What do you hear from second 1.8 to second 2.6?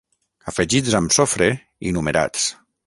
i numerats.